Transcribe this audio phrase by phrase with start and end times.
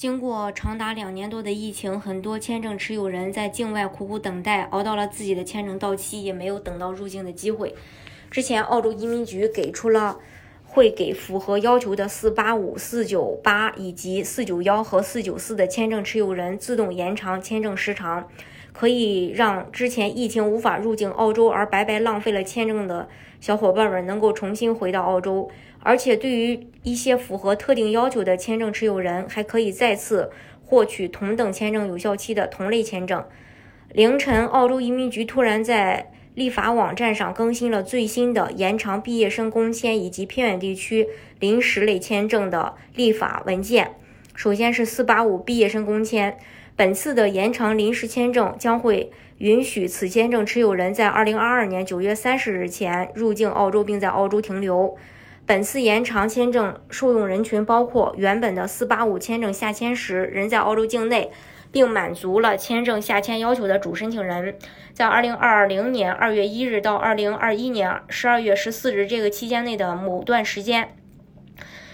[0.00, 7.74] 经过长达两年多的疫情，很多签证持有人在境外苦苦等待，熬到了自己的签证到期，也没有等到入境的机会。
[8.30, 10.18] 之前澳洲移民局给出了
[10.64, 18.26] 会给符合要求的四八五、四九八以及四九幺和四九四的签证持有人自动延长签证时长，
[18.72, 23.08] 可以让之前疫情无法入境澳洲而白白浪费了签证的
[23.40, 25.50] 小伙伴们能够重新回到澳洲。
[25.82, 30.30] 而且，对于一些符合特定要求的签证持有人，还可以再次
[30.62, 33.24] 获取同等签证有效期的同类签证。
[33.92, 41.08] 凌晨，澳洲移民局突然在立法网站上更新了最新的延长毕业生工签以及偏远地区
[41.40, 43.96] 临时类签证的立法文件。
[44.34, 46.38] 首先是485毕业生工签，
[46.80, 54.96] 本次的延长临时签证将会允许此签证持有人在2022年9月30日前入境澳洲，并在澳洲停留。
[55.44, 61.30] 本次延长签证受用人群包括原本的485签证下签时人在澳洲境内，
[61.70, 64.56] 并满足了签证下签要求的主申请人，
[64.94, 70.96] 在2020年2月1日到2021年12月14日这个期间内的某段时间，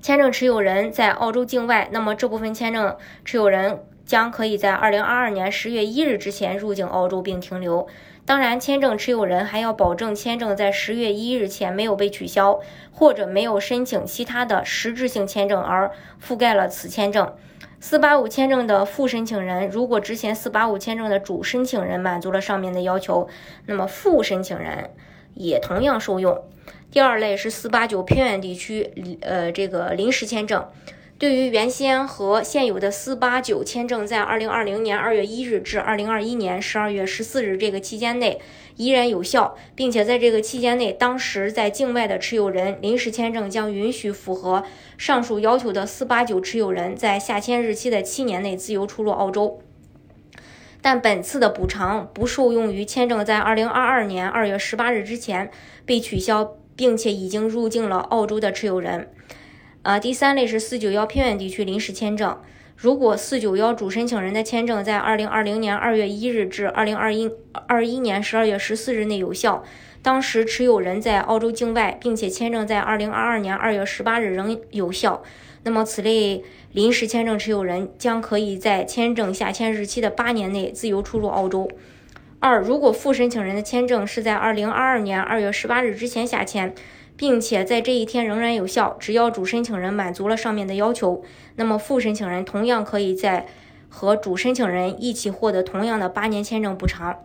[0.00, 3.80] 签证持有人在澳洲境外，那么这部分签证持有人
[4.10, 7.86] 将可以在2022年10月1日之前入境澳洲并停留。
[8.26, 12.58] 当然，签证持有人还要保证签证在十月一日前没有被取消，
[12.90, 17.32] 或者没有申请其他的实质性签证而覆盖了此签证。
[17.78, 23.28] 四八五签证的副申请人，如果之前四八五签证的主申请人满足了上面的要求，
[23.66, 24.90] 那么副申请人
[25.34, 26.42] 也同样受用。
[26.90, 30.66] 第二类是四八九偏远地区，呃，这个临时签证。
[31.20, 38.40] 对于原先和现有的四八九签证，在二零二零年二月一日至二零二一年十二月十四日这个期间内
[38.76, 44.64] 依然有效，并且在这个期间内，当时在境外的持有人临时签证将允许符合
[44.96, 49.60] 上述要求的四八九持有人在下签日期的七年内自由出入澳洲。
[50.80, 55.50] 但本次的补偿不受用于签证在二零二二年二月十八日之前
[55.84, 59.10] 被取消，并且已经入境了澳洲的持有人。
[59.82, 62.38] 啊，第三类是四九幺偏远地区临时签证。
[62.76, 67.30] 如果四九幺主申请人的签证在二零二零年二月一日至二零二一
[67.66, 69.64] 二一年十二月十四日内有效，
[70.02, 75.22] 当时持有人在澳洲境外，并且签证在二零二二年二月十八日仍有效，
[75.62, 81.70] 那么此类临时签证持有人将可以在签证下签日期的八年内自由出入澳洲。
[82.38, 86.74] 二，如果副申请人的签证是在二零二二年二月十八日之前下签。
[87.20, 91.22] 并且在这一天仍然有效，只要主申请人满足了上面的要求，
[91.56, 93.46] 那么副申请人同样可以在
[93.90, 97.18] 和主申请人一起获得同样的八年签证补偿。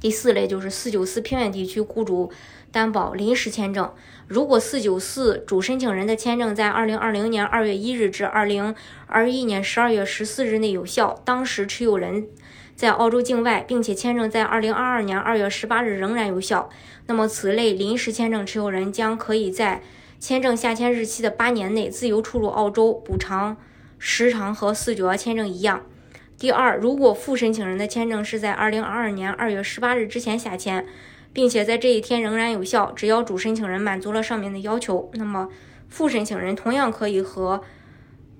[0.00, 2.32] 第四类就是四九四偏远地区雇主
[2.70, 3.92] 担保临时签证，
[4.26, 8.74] 如果四九四主申请人的签证在二零二零年二月一日至二零
[9.08, 12.28] 二一年十二月十四日内有效，当时持有人。
[12.74, 16.68] 在澳洲境外，并且签证在二零二二年二月十八日仍然有效，
[17.06, 19.82] 那么此类临时签证持有人将可以在
[20.18, 23.56] 签证下签日期的八年内自由出入澳洲，补偿
[23.98, 25.82] 时长和四九幺签证一样。
[26.38, 30.84] 第二，如果副申请人的签证是在二零二二年二月十八日之前下签，
[31.32, 35.48] 并且在这一天仍然有效，只要主申请人满足了上面的要求，那么
[35.88, 37.62] 副申请人同样可以和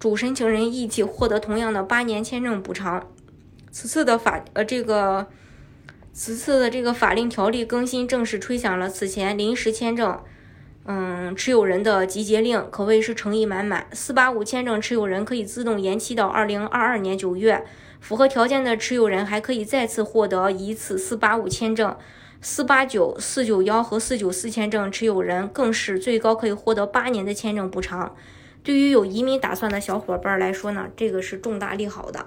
[0.00, 3.06] 主申请人一起获得同样的八年签证补偿。
[3.74, 5.26] 此次的法呃这个，
[6.12, 10.16] 此次的这个法令条例更新正式吹响了此前临时签证，
[10.84, 13.88] 嗯持有人的集结令，可谓是诚意满满。
[13.90, 17.66] 四八五签证持有人可以自动延期到二零二二年九月，
[17.98, 21.96] 符合条件的持有人还可以再次获得一次四八五签证。
[22.40, 28.14] 四八九、四九幺和四九四签证持有人更是最高可以获得八年的签证补偿。
[28.62, 32.26] 对于有移民打算的小伙伴来说呢，这个是重大利好的。